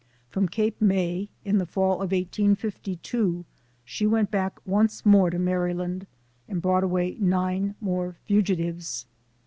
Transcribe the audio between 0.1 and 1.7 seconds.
From Cape May, in the